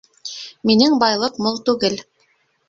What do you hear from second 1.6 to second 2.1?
түгел.